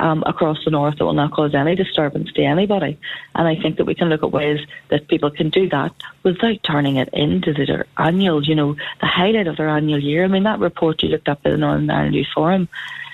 um, 0.01 0.24
across 0.25 0.58
the 0.65 0.72
north 0.72 0.98
that 0.98 1.05
will 1.05 1.13
not 1.13 1.31
cause 1.31 1.53
any 1.53 1.75
disturbance 1.75 2.31
to 2.34 2.43
anybody. 2.43 2.98
And 3.36 3.48
I 3.48 3.55
think 3.55 3.77
that 3.77 3.86
we 3.86 3.96
can 3.96 4.10
look 4.10 4.24
at 4.24 4.31
ways 4.31 4.60
that 4.89 5.08
people 5.08 5.29
can 5.29 5.50
do 5.50 5.70
that 5.70 5.93
without 6.24 6.63
turning 6.63 6.96
it 6.96 7.10
into 7.13 7.53
their 7.53 7.86
annual, 7.98 8.43
you 8.43 8.55
know, 8.55 8.75
the 9.00 9.08
highlight 9.08 9.48
of 9.48 9.58
their 9.58 9.70
annual 9.70 10.00
year. 10.00 10.24
I 10.24 10.27
mean, 10.27 10.43
that 10.43 10.60
report 10.60 11.03
you 11.03 11.10
looked 11.10 11.29
up 11.29 11.41
at 11.46 11.51
the 11.51 11.58
Northern 11.58 11.89
Ireland 11.89 12.15
Youth 12.15 12.27
Forum. 12.34 12.67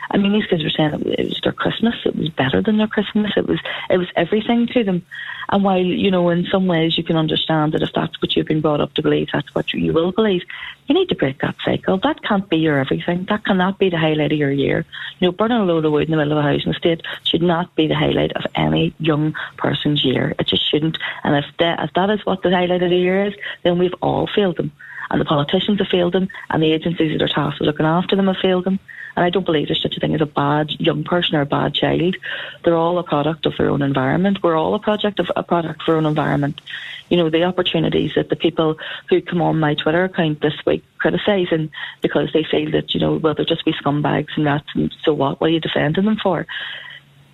I 0.09 0.17
mean, 0.17 0.33
these 0.33 0.45
kids 0.47 0.63
were 0.63 0.69
saying 0.69 0.93
it 0.93 1.27
was 1.27 1.41
their 1.43 1.51
Christmas. 1.51 1.95
It 2.05 2.15
was 2.15 2.29
better 2.29 2.61
than 2.61 2.77
their 2.77 2.87
Christmas. 2.87 3.31
It 3.35 3.47
was 3.47 3.59
it 3.89 3.97
was 3.97 4.07
everything 4.15 4.67
to 4.67 4.83
them. 4.83 5.05
And 5.49 5.63
while, 5.63 5.79
you 5.79 6.11
know, 6.11 6.29
in 6.29 6.45
some 6.51 6.67
ways 6.67 6.97
you 6.97 7.03
can 7.03 7.15
understand 7.15 7.73
that 7.73 7.81
if 7.81 7.91
that's 7.93 8.21
what 8.21 8.35
you've 8.35 8.47
been 8.47 8.61
brought 8.61 8.81
up 8.81 8.93
to 8.95 9.01
believe, 9.01 9.29
that's 9.31 9.53
what 9.55 9.71
you 9.73 9.93
will 9.93 10.11
believe, 10.11 10.41
you 10.87 10.95
need 10.95 11.09
to 11.09 11.15
break 11.15 11.39
that 11.39 11.55
cycle. 11.63 11.97
That 11.97 12.21
can't 12.23 12.49
be 12.49 12.57
your 12.57 12.79
everything. 12.79 13.25
That 13.29 13.45
cannot 13.45 13.79
be 13.79 13.89
the 13.89 13.97
highlight 13.97 14.33
of 14.33 14.37
your 14.37 14.51
year. 14.51 14.85
You 15.19 15.27
know, 15.27 15.31
burning 15.31 15.57
a 15.57 15.63
load 15.63 15.85
of 15.85 15.91
wood 15.91 16.05
in 16.05 16.11
the 16.11 16.17
middle 16.17 16.37
of 16.37 16.39
a 16.39 16.47
housing 16.47 16.73
estate 16.73 17.01
should 17.23 17.41
not 17.41 17.73
be 17.75 17.87
the 17.87 17.95
highlight 17.95 18.33
of 18.33 18.45
any 18.55 18.93
young 18.99 19.35
person's 19.57 20.03
year. 20.03 20.35
It 20.37 20.47
just 20.47 20.69
shouldn't. 20.69 20.97
And 21.23 21.35
if 21.35 21.45
that, 21.59 21.79
if 21.83 21.93
that 21.93 22.09
is 22.09 22.25
what 22.25 22.41
the 22.41 22.51
highlight 22.51 22.83
of 22.83 22.89
the 22.89 22.97
year 22.97 23.27
is, 23.27 23.33
then 23.63 23.79
we've 23.79 23.95
all 24.01 24.27
failed 24.33 24.57
them. 24.57 24.71
And 25.09 25.21
the 25.21 25.25
politicians 25.25 25.79
have 25.79 25.87
failed 25.87 26.13
them, 26.13 26.27
and 26.49 26.61
the 26.61 26.73
agencies 26.73 27.17
that 27.17 27.23
are 27.23 27.33
tasked 27.33 27.61
with 27.61 27.67
looking 27.67 27.85
after 27.85 28.17
them 28.17 28.27
have 28.27 28.37
failed 28.41 28.65
them. 28.65 28.79
And 29.17 29.25
I 29.25 29.31
don't 29.31 29.45
believe 29.45 29.67
there's 29.67 29.81
such 29.81 29.97
a 29.97 30.00
thing 30.00 30.13
as 30.13 30.21
a 30.21 30.27
bad 30.27 30.69
young 30.79 31.03
person 31.03 31.36
or 31.36 31.41
a 31.41 31.45
bad 31.45 31.74
child. 31.74 32.15
They're 32.63 32.77
all 32.77 33.00
a 33.00 33.03
product 33.03 33.47
of 33.47 33.57
their 33.57 33.69
own 33.69 33.81
environment. 33.81 34.43
We're 34.43 34.55
all 34.55 34.75
a 34.75 34.79
project 34.79 35.19
of 35.19 35.31
a 35.36 35.41
product 35.41 35.81
of 35.81 35.89
our 35.89 35.95
own 35.95 36.05
environment. 36.05 36.62
You 37.09 37.17
know, 37.17 37.29
the 37.31 37.43
opportunities 37.43 38.12
that 38.15 38.29
the 38.29 38.36
people 38.36 38.77
who 39.09 39.19
come 39.21 39.41
on 39.41 39.59
my 39.59 39.74
Twitter 39.74 40.03
account 40.03 40.41
this 40.41 40.53
week 40.67 40.83
criticising 41.00 41.71
because 42.01 42.31
they 42.31 42.43
feel 42.43 42.69
that, 42.71 42.93
you 42.93 43.00
know, 43.00 43.15
well, 43.15 43.33
they'll 43.33 43.45
just 43.45 43.65
be 43.65 43.74
scumbags 43.74 44.29
and 44.36 44.45
rats 44.45 44.69
and 44.75 44.93
so 45.03 45.15
what? 45.15 45.41
What 45.41 45.47
are 45.47 45.53
you 45.53 45.59
defending 45.59 46.05
them 46.05 46.17
for? 46.21 46.45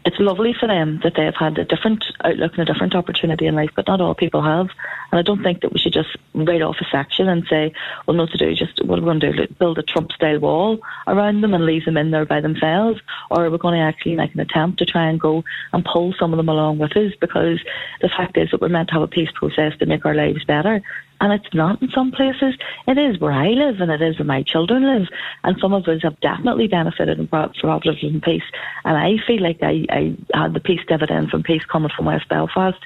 It's 0.05 0.19
lovely 0.19 0.53
for 0.53 0.67
them 0.67 0.99
that 1.03 1.13
they've 1.15 1.33
had 1.33 1.57
a 1.57 1.65
different 1.65 2.03
outlook 2.23 2.53
and 2.57 2.67
a 2.67 2.71
different 2.73 2.95
opportunity 2.95 3.47
in 3.47 3.55
life, 3.55 3.69
but 3.75 3.87
not 3.87 4.01
all 4.01 4.13
people 4.13 4.41
have. 4.41 4.67
And 5.11 5.19
I 5.19 5.21
don't 5.21 5.41
think 5.41 5.61
that 5.61 5.71
we 5.71 5.79
should 5.79 5.93
just 5.93 6.17
write 6.33 6.61
off 6.61 6.75
a 6.81 6.85
section 6.91 7.29
and 7.29 7.45
say, 7.49 7.73
well, 8.05 8.17
not 8.17 8.31
to 8.31 8.37
do, 8.37 8.53
just 8.53 8.83
what 8.83 8.99
are 8.99 9.01
we 9.01 9.05
going 9.05 9.19
to 9.21 9.47
do? 9.47 9.53
Build 9.59 9.77
a 9.77 9.83
Trump 9.83 10.11
style 10.11 10.39
wall 10.39 10.79
around 11.07 11.41
them 11.41 11.53
and 11.53 11.65
leave 11.65 11.85
them 11.85 11.97
in 11.97 12.11
there 12.11 12.25
by 12.25 12.41
themselves? 12.41 12.99
Or 13.31 13.45
are 13.45 13.49
we 13.49 13.57
going 13.57 13.79
to 13.79 13.85
actually 13.85 14.15
make 14.15 14.33
an 14.33 14.41
attempt 14.41 14.79
to 14.79 14.85
try 14.85 15.07
and 15.07 15.19
go 15.19 15.43
and 15.71 15.85
pull 15.85 16.13
some 16.19 16.33
of 16.33 16.37
them 16.37 16.49
along 16.49 16.79
with 16.79 16.97
us? 16.97 17.13
Because 17.21 17.59
the 18.01 18.09
fact 18.09 18.37
is 18.37 18.49
that 18.51 18.61
we're 18.61 18.69
meant 18.69 18.89
to 18.89 18.95
have 18.95 19.03
a 19.03 19.07
peace 19.07 19.31
process 19.33 19.73
to 19.79 19.85
make 19.85 20.05
our 20.05 20.15
lives 20.15 20.43
better 20.43 20.81
and 21.23 21.31
it's 21.31 21.53
not 21.53 21.81
in 21.81 21.89
some 21.91 22.11
places. 22.11 22.53
It 22.85 22.97
is 22.97 23.17
where 23.17 23.31
I 23.31 23.47
live, 23.51 23.79
and 23.79 23.89
it 23.89 24.01
is 24.01 24.19
where 24.19 24.25
my 24.25 24.43
children 24.43 24.83
live, 24.83 25.07
and 25.45 25.57
some 25.57 25.71
of 25.71 25.87
us 25.87 26.01
have 26.03 26.19
definitely 26.19 26.67
benefited 26.67 27.17
and 27.17 27.29
brought 27.29 27.55
from 27.55 27.79
peace. 28.19 28.43
And 28.83 28.97
I 28.97 29.25
feel 29.25 29.41
like 29.41 29.59
I, 29.63 29.85
I 29.89 30.17
had 30.33 30.53
the 30.53 30.59
peace 30.59 30.81
dividend 30.85 31.29
from 31.29 31.41
peace 31.41 31.63
coming 31.63 31.91
from 31.95 32.07
West 32.07 32.27
Belfast. 32.27 32.77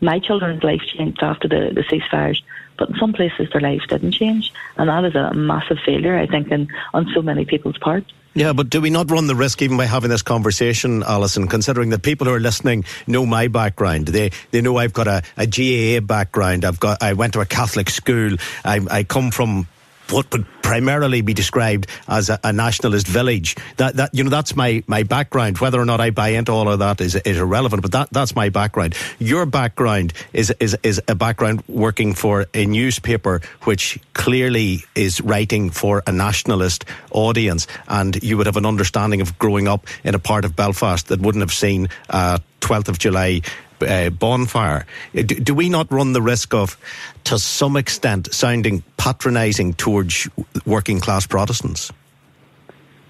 My 0.00 0.18
children's 0.18 0.64
life 0.64 0.80
changed 0.80 1.22
after 1.22 1.46
the, 1.46 1.70
the 1.72 1.82
ceasefires, 1.82 2.42
but 2.76 2.90
in 2.90 2.96
some 2.96 3.12
places 3.12 3.48
their 3.52 3.60
lives 3.60 3.86
didn't 3.86 4.10
change, 4.10 4.52
and 4.76 4.88
that 4.88 5.04
is 5.04 5.14
a 5.14 5.32
massive 5.32 5.78
failure, 5.86 6.18
I 6.18 6.26
think, 6.26 6.50
in, 6.50 6.66
on 6.92 7.08
so 7.14 7.22
many 7.22 7.44
people's 7.44 7.78
part. 7.78 8.04
Yeah, 8.36 8.52
but 8.52 8.68
do 8.68 8.80
we 8.80 8.90
not 8.90 9.12
run 9.12 9.28
the 9.28 9.36
risk, 9.36 9.62
even 9.62 9.76
by 9.76 9.86
having 9.86 10.10
this 10.10 10.22
conversation, 10.22 11.04
Alison, 11.04 11.46
considering 11.46 11.90
that 11.90 12.02
people 12.02 12.26
who 12.26 12.32
are 12.32 12.40
listening 12.40 12.84
know 13.06 13.24
my 13.24 13.46
background? 13.46 14.08
They 14.08 14.32
they 14.50 14.60
know 14.60 14.76
I've 14.76 14.92
got 14.92 15.06
a, 15.06 15.22
a 15.36 15.46
GAA 15.46 16.04
background. 16.04 16.64
I've 16.64 16.80
got 16.80 17.00
I 17.00 17.12
went 17.12 17.34
to 17.34 17.40
a 17.40 17.46
Catholic 17.46 17.88
school. 17.88 18.36
I, 18.64 18.80
I 18.90 19.04
come 19.04 19.30
from 19.30 19.68
what 20.10 20.30
would 20.32 20.46
primarily 20.62 21.20
be 21.20 21.34
described 21.34 21.86
as 22.08 22.30
a, 22.30 22.38
a, 22.42 22.52
nationalist 22.52 23.06
village. 23.06 23.54
That 23.76 23.96
that 23.96 24.14
you 24.14 24.24
know 24.24 24.30
that's 24.30 24.56
my 24.56 24.82
my 24.86 25.02
background. 25.02 25.58
Whether 25.58 25.80
or 25.80 25.84
not 25.84 26.00
I 26.00 26.10
buy 26.10 26.28
into 26.30 26.52
all 26.52 26.68
of 26.68 26.78
that 26.78 27.00
is 27.00 27.14
is 27.14 27.38
irrelevant. 27.38 27.82
But 27.82 27.92
that 27.92 28.08
that's 28.10 28.34
my 28.34 28.48
background. 28.48 28.96
Your 29.18 29.46
background 29.46 30.12
is 30.32 30.52
is 30.60 30.76
is 30.82 31.00
a 31.06 31.14
background 31.14 31.62
working 31.68 32.14
for 32.14 32.46
a 32.54 32.66
newspaper 32.66 33.42
which 33.64 33.98
clearly 34.14 34.84
is 34.94 35.20
writing 35.20 35.70
for 35.70 36.02
a 36.06 36.12
nationalist 36.12 36.84
audience, 37.10 37.66
and 37.86 38.20
you 38.22 38.36
would 38.36 38.46
have 38.46 38.56
an 38.56 38.66
understanding 38.66 39.20
of 39.20 39.38
growing 39.38 39.68
up 39.68 39.86
in 40.02 40.14
a 40.14 40.18
part 40.18 40.44
of 40.44 40.56
Belfast 40.56 41.08
that 41.08 41.20
wouldn't 41.20 41.42
have 41.42 41.52
seen. 41.52 41.88
Uh, 42.08 42.38
12th 42.60 42.88
of 42.88 42.98
July 42.98 43.42
uh, 43.84 44.10
bonfire. 44.10 44.86
Do, 45.14 45.22
do, 45.22 45.54
we 45.54 45.68
not 45.68 45.90
run 45.90 46.12
the 46.12 46.22
risk 46.22 46.54
of, 46.54 46.76
to 47.24 47.38
some 47.38 47.76
extent, 47.76 48.32
sounding 48.32 48.82
patronising 48.96 49.74
towards 49.74 50.28
working 50.66 51.00
class 51.00 51.26
Protestants? 51.26 51.92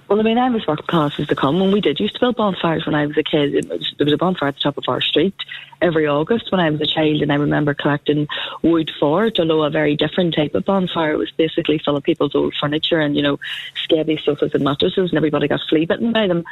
Well, 0.08 0.20
I 0.20 0.22
mean, 0.22 0.36
I'm 0.36 0.54
as 0.54 0.66
working 0.66 0.86
class 0.86 1.18
as 1.18 1.28
to 1.28 1.34
come. 1.34 1.58
When 1.58 1.72
we 1.72 1.80
did 1.80 1.98
used 1.98 2.14
to 2.14 2.20
build 2.20 2.36
bonfires 2.36 2.84
when 2.84 2.94
I 2.94 3.06
was 3.06 3.16
a 3.16 3.22
kid, 3.22 3.68
was, 3.68 3.94
there 3.96 4.04
was 4.04 4.12
a 4.12 4.18
bonfire 4.18 4.50
at 4.50 4.56
the 4.56 4.60
top 4.60 4.76
of 4.76 4.84
our 4.86 5.00
street 5.00 5.34
every 5.80 6.06
August 6.06 6.52
when 6.52 6.60
I 6.60 6.70
was 6.70 6.80
a 6.80 6.86
child, 6.86 7.22
and 7.22 7.32
I 7.32 7.36
remember 7.36 7.74
collecting 7.74 8.28
wood 8.62 8.90
for 9.00 9.26
it, 9.26 9.40
although 9.40 9.62
a 9.62 9.70
very 9.70 9.96
different 9.96 10.34
type 10.34 10.54
of 10.54 10.64
bonfire. 10.64 11.12
It 11.12 11.18
was 11.18 11.30
basically 11.30 11.78
full 11.78 11.96
of 11.96 12.02
people's 12.02 12.34
old 12.34 12.54
furniture 12.60 13.00
and, 13.00 13.16
you 13.16 13.22
know, 13.22 13.38
scabby 13.82 14.18
sofas 14.22 14.54
and 14.54 14.62
mattresses, 14.62 15.10
and 15.10 15.16
everybody 15.16 15.48
got 15.48 15.60
flea 15.68 15.86
bitten 15.86 16.12
by 16.12 16.26
them. 16.26 16.44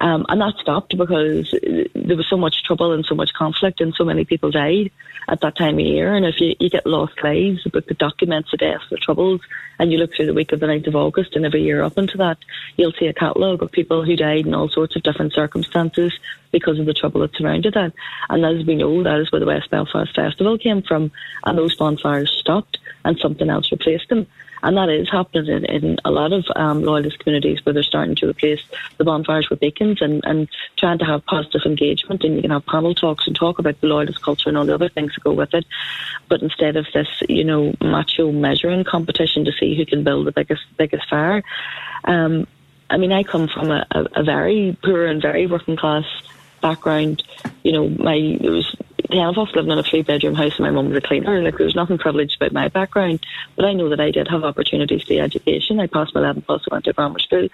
Um, 0.00 0.26
and 0.28 0.40
that 0.40 0.54
stopped 0.60 0.96
because 0.96 1.52
there 1.94 2.16
was 2.16 2.28
so 2.28 2.36
much 2.36 2.62
trouble 2.62 2.92
and 2.92 3.04
so 3.04 3.14
much 3.14 3.32
conflict, 3.32 3.80
and 3.80 3.94
so 3.94 4.04
many 4.04 4.24
people 4.24 4.50
died 4.50 4.90
at 5.28 5.40
that 5.40 5.56
time 5.56 5.74
of 5.74 5.80
year. 5.80 6.14
And 6.14 6.24
if 6.24 6.40
you, 6.40 6.54
you 6.58 6.70
get 6.70 6.86
lost 6.86 7.22
lives, 7.22 7.66
a 7.66 7.70
book 7.70 7.86
that 7.86 7.98
documents 7.98 8.50
the 8.50 8.56
deaths, 8.56 8.84
the 8.90 8.96
troubles, 8.96 9.40
and 9.78 9.92
you 9.92 9.98
look 9.98 10.14
through 10.14 10.26
the 10.26 10.34
week 10.34 10.52
of 10.52 10.60
the 10.60 10.66
9th 10.66 10.88
of 10.88 10.96
August 10.96 11.36
and 11.36 11.44
every 11.44 11.62
year 11.62 11.82
up 11.82 11.98
into 11.98 12.16
that, 12.18 12.38
you'll 12.76 12.92
see 12.92 13.06
a 13.06 13.12
catalogue 13.12 13.62
of 13.62 13.70
people 13.70 14.04
who 14.04 14.16
died 14.16 14.46
in 14.46 14.54
all 14.54 14.68
sorts 14.68 14.96
of 14.96 15.02
different 15.02 15.32
circumstances 15.32 16.18
because 16.50 16.78
of 16.78 16.86
the 16.86 16.94
trouble 16.94 17.20
that 17.20 17.36
surrounded 17.36 17.74
that. 17.74 17.92
And 18.30 18.44
as 18.44 18.66
we 18.66 18.76
know, 18.76 19.02
that 19.02 19.20
is 19.20 19.30
where 19.30 19.40
the 19.40 19.46
West 19.46 19.70
Belfast 19.70 20.14
Festival 20.14 20.58
came 20.58 20.82
from, 20.82 21.10
and 21.44 21.58
those 21.58 21.76
bonfires 21.76 22.30
stopped 22.30 22.78
and 23.04 23.18
something 23.18 23.50
else 23.50 23.70
replaced 23.70 24.08
them. 24.08 24.26
And 24.62 24.76
that 24.76 24.88
is 24.88 25.08
happening 25.10 25.46
in, 25.46 25.64
in 25.64 25.98
a 26.04 26.10
lot 26.10 26.32
of 26.32 26.44
um, 26.56 26.82
loyalist 26.82 27.18
communities 27.18 27.64
where 27.64 27.72
they're 27.72 27.82
starting 27.82 28.14
to 28.16 28.28
replace 28.28 28.60
the 28.96 29.04
bonfires 29.04 29.48
with 29.50 29.60
beacons 29.60 30.02
and, 30.02 30.22
and 30.24 30.48
trying 30.76 30.98
to 30.98 31.04
have 31.04 31.24
positive 31.26 31.62
engagement. 31.64 32.24
And 32.24 32.36
you 32.36 32.42
can 32.42 32.50
have 32.50 32.66
panel 32.66 32.94
talks 32.94 33.26
and 33.26 33.36
talk 33.36 33.58
about 33.58 33.80
the 33.80 33.86
loyalist 33.86 34.22
culture 34.22 34.48
and 34.48 34.58
all 34.58 34.66
the 34.66 34.74
other 34.74 34.88
things 34.88 35.14
that 35.14 35.24
go 35.24 35.32
with 35.32 35.54
it. 35.54 35.66
But 36.28 36.42
instead 36.42 36.76
of 36.76 36.86
this, 36.92 37.08
you 37.28 37.44
know, 37.44 37.74
macho 37.80 38.32
measuring 38.32 38.84
competition 38.84 39.44
to 39.44 39.52
see 39.52 39.76
who 39.76 39.86
can 39.86 40.04
build 40.04 40.26
the 40.26 40.32
biggest, 40.32 40.62
biggest 40.76 41.08
fire, 41.08 41.42
um, 42.04 42.46
I 42.90 42.96
mean, 42.96 43.12
I 43.12 43.22
come 43.22 43.48
from 43.48 43.70
a, 43.70 43.86
a, 43.90 44.06
a 44.16 44.22
very 44.22 44.76
poor 44.82 45.06
and 45.06 45.20
very 45.20 45.46
working 45.46 45.76
class 45.76 46.04
background. 46.60 47.22
You 47.62 47.72
know, 47.72 47.88
my 47.88 48.38
there 48.40 48.50
was 48.50 48.76
ten 49.10 49.26
of 49.26 49.38
us 49.38 49.54
living 49.54 49.70
in 49.70 49.78
a 49.78 49.82
three 49.82 50.02
bedroom 50.02 50.34
house 50.34 50.56
and 50.56 50.66
my 50.66 50.70
mum 50.70 50.88
was 50.88 50.96
a 50.96 51.00
cleaner. 51.00 51.42
Like 51.42 51.56
there 51.56 51.66
was 51.66 51.74
nothing 51.74 51.98
privileged 51.98 52.36
about 52.36 52.52
my 52.52 52.68
background. 52.68 53.24
But 53.56 53.64
I 53.64 53.72
know 53.72 53.88
that 53.88 54.00
I 54.00 54.10
did 54.10 54.28
have 54.28 54.44
opportunities 54.44 55.04
to 55.04 55.18
education. 55.18 55.80
I 55.80 55.86
passed 55.86 56.14
my 56.14 56.20
eleven 56.20 56.42
plus, 56.42 56.64
I 56.70 56.74
went 56.74 56.84
to 56.84 56.92
grammar 56.92 57.18
school. 57.18 57.48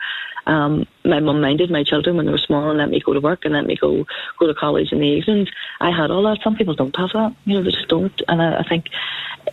Um, 0.47 0.87
my 1.05 1.21
mum 1.21 1.41
minded 1.41 1.71
my 1.71 1.85
children 1.85 2.17
when 2.17 2.27
they 2.27 2.33
were 2.33 2.39
small 2.39 2.69
and 2.69 2.79
let 2.79 2.91
me 2.91 3.01
go 3.01 3.13
to 3.13 3.21
work 3.21 3.45
and 3.45 3.55
let 3.55 3.67
me 3.67 3.77
go 3.77 4.07
go 4.39 4.47
to 4.47 4.55
college 4.55 4.93
in 4.93 4.99
the 4.99 5.07
evenings. 5.07 5.49
I 5.81 5.91
had 5.91 6.11
all 6.11 6.23
that. 6.25 6.43
Some 6.43 6.57
people 6.57 6.75
don't 6.75 6.97
have 6.97 7.11
that. 7.15 7.35
You 7.45 7.55
know, 7.55 7.63
they 7.63 7.71
just 7.71 7.89
don't. 7.89 8.23
And 8.29 8.43
I, 8.43 8.59
I 8.61 8.69
think 8.69 8.87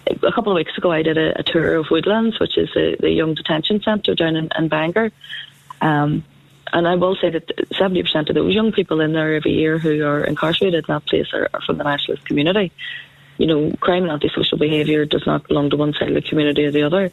a 0.07 0.31
couple 0.31 0.51
of 0.51 0.55
weeks 0.55 0.77
ago 0.77 0.91
I 0.91 1.03
did 1.03 1.17
a, 1.17 1.39
a 1.39 1.43
tour 1.43 1.75
of 1.75 1.87
Woodlands, 1.91 2.39
which 2.39 2.57
is 2.57 2.69
the, 2.73 2.97
the 2.99 3.09
young 3.09 3.35
detention 3.35 3.81
centre 3.81 4.15
down 4.15 4.35
in, 4.35 4.49
in 4.57 4.67
Bangor. 4.67 5.11
Um, 5.81 6.23
and 6.73 6.87
I 6.87 6.95
will 6.95 7.15
say 7.15 7.29
that 7.29 7.47
70% 7.47 8.29
of 8.29 8.35
those 8.35 8.53
young 8.53 8.71
people 8.71 9.01
in 9.01 9.13
there 9.13 9.35
every 9.35 9.51
year 9.51 9.77
who 9.77 10.05
are 10.05 10.23
incarcerated 10.23 10.85
in 10.87 10.93
that 10.93 11.05
place 11.05 11.27
are, 11.33 11.49
are 11.53 11.61
from 11.61 11.77
the 11.77 11.83
nationalist 11.83 12.25
community. 12.25 12.71
You 13.37 13.47
know, 13.47 13.75
crime 13.79 14.03
and 14.03 14.11
antisocial 14.11 14.57
behaviour 14.57 15.05
does 15.05 15.25
not 15.25 15.47
belong 15.47 15.69
to 15.71 15.77
one 15.77 15.93
side 15.93 16.09
of 16.09 16.15
the 16.15 16.21
community 16.21 16.65
or 16.65 16.71
the 16.71 16.83
other 16.83 17.11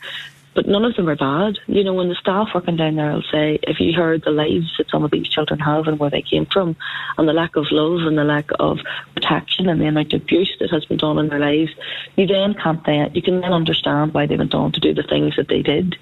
but 0.58 0.66
none 0.66 0.84
of 0.84 0.96
them 0.96 1.08
are 1.08 1.14
bad. 1.14 1.56
You 1.68 1.84
know, 1.84 1.94
when 1.94 2.08
the 2.08 2.16
staff 2.16 2.48
working 2.52 2.74
down 2.74 2.96
there 2.96 3.12
will 3.12 3.22
say, 3.30 3.60
if 3.62 3.78
you 3.78 3.92
heard 3.92 4.24
the 4.24 4.32
lives 4.32 4.74
that 4.76 4.90
some 4.90 5.04
of 5.04 5.12
these 5.12 5.28
children 5.28 5.60
have 5.60 5.86
and 5.86 6.00
where 6.00 6.10
they 6.10 6.20
came 6.20 6.46
from, 6.46 6.74
and 7.16 7.28
the 7.28 7.32
lack 7.32 7.54
of 7.54 7.66
love 7.70 8.08
and 8.08 8.18
the 8.18 8.24
lack 8.24 8.50
of 8.58 8.80
protection 9.14 9.68
and 9.68 9.80
the 9.80 9.86
amount 9.86 10.12
of 10.14 10.22
abuse 10.22 10.52
that 10.58 10.72
has 10.72 10.84
been 10.84 10.96
done 10.96 11.16
in 11.20 11.28
their 11.28 11.38
lives, 11.38 11.70
you 12.16 12.26
then 12.26 12.54
can't 12.54 12.84
then, 12.84 13.14
you 13.14 13.22
can 13.22 13.40
then 13.40 13.52
understand 13.52 14.12
why 14.12 14.26
they 14.26 14.36
went 14.36 14.52
on 14.52 14.72
to 14.72 14.80
do 14.80 14.92
the 14.92 15.04
things 15.04 15.36
that 15.36 15.46
they 15.46 15.62
did. 15.62 15.94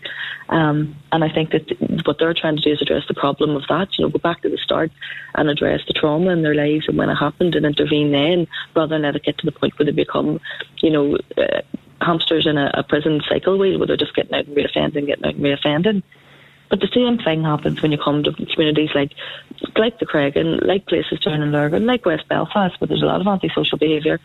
Um, 0.49 0.97
and 1.13 1.23
I 1.23 1.29
think 1.29 1.51
that 1.51 2.07
what 2.07 2.19
they're 2.19 2.33
trying 2.33 2.57
to 2.57 2.63
do 2.63 2.73
is 2.73 2.81
address 2.81 3.07
the 3.09 3.13
problem 3.13 3.57
of 3.57 3.65
that, 3.69 3.89
you 3.99 4.07
know, 4.07 4.11
go 4.11 4.19
back 4.21 4.41
to 4.41 4.49
the 4.49 4.57
start 4.57 4.91
and 5.35 5.51
address 5.51 5.83
the 5.87 5.93
trauma 5.93 6.31
in 6.31 6.41
their 6.41 6.55
lives 6.55 6.89
and 6.89 6.97
when 6.97 7.11
it 7.11 7.17
happened 7.17 7.57
and 7.57 7.67
intervene 7.67 8.11
then, 8.11 8.47
rather 8.75 8.95
than 8.95 9.03
let 9.03 9.17
it 9.17 9.25
get 9.25 9.37
to 9.37 9.45
the 9.45 9.53
point 9.53 9.79
where 9.79 9.85
they 9.85 9.93
become, 9.93 10.41
you 10.79 10.89
know, 10.89 11.19
uh, 11.37 11.61
hamsters 12.01 12.47
in 12.47 12.59
a, 12.59 12.71
a 12.75 12.83
prison 12.83 13.21
cycle 13.29 13.59
wheel 13.59 13.79
where 13.79 13.87
they're 13.87 13.97
just 13.97 14.15
getting 14.15 14.35
out 14.35 14.47
and 14.47 14.57
reoffending, 14.57 15.07
getting 15.07 15.25
out 15.25 15.35
and 15.35 15.45
reoffending. 15.45 16.03
But 16.69 16.81
the 16.81 16.89
same 16.93 17.19
thing 17.19 17.45
happens 17.45 17.81
when 17.81 17.93
you 17.93 17.99
come 17.99 18.25
to 18.25 18.33
communities 18.33 18.91
like 18.95 19.13
like 19.77 19.99
the 19.99 20.07
Creggan, 20.07 20.67
like 20.67 20.87
places 20.87 21.21
down 21.21 21.41
in 21.41 21.53
Lurgan, 21.53 21.87
like 21.87 22.05
West 22.05 22.29
Belfast, 22.29 22.81
where 22.81 22.89
there's 22.89 23.03
a 23.03 23.07
lot 23.07 23.21
of 23.21 23.27
antisocial 23.27 23.79
behaviour, 23.79 24.19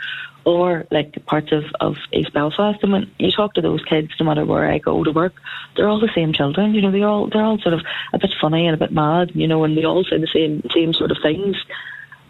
or 0.43 0.87
like 0.89 1.23
parts 1.25 1.51
of, 1.51 1.65
of 1.79 1.97
East 2.11 2.33
Belfast. 2.33 2.81
And 2.81 2.91
when 2.93 3.11
you 3.19 3.31
talk 3.31 3.53
to 3.53 3.61
those 3.61 3.83
kids, 3.85 4.09
no 4.19 4.25
matter 4.25 4.43
where 4.43 4.71
I 4.71 4.79
go 4.79 5.03
to 5.03 5.11
work, 5.11 5.35
they're 5.75 5.87
all 5.87 5.99
the 5.99 6.11
same 6.15 6.33
children. 6.33 6.73
You 6.73 6.81
know, 6.81 6.91
they 6.91 7.03
all 7.03 7.27
they're 7.27 7.43
all 7.43 7.59
sort 7.59 7.75
of 7.75 7.81
a 8.13 8.17
bit 8.17 8.33
funny 8.41 8.65
and 8.65 8.73
a 8.73 8.79
bit 8.85 8.91
mad. 8.91 9.31
You 9.35 9.47
know, 9.47 9.63
and 9.63 9.77
they 9.77 9.85
all 9.85 10.03
say 10.03 10.17
the 10.17 10.27
same 10.27 10.63
same 10.73 10.93
sort 10.93 11.11
of 11.11 11.17
things 11.21 11.57